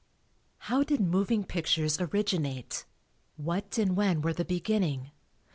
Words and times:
How 0.57 0.81
did 0.83 0.99
moving 0.99 1.43
pictures 1.43 2.01
originate? 2.01 2.85
What 3.37 3.77
and 3.77 3.95
when 3.95 4.23
were 4.23 4.33
the 4.33 4.43
beginning? 4.43 5.11